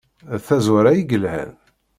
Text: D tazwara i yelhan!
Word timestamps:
D 0.37 0.41
tazwara 0.47 0.91
i 0.95 1.01
yelhan! 1.09 1.51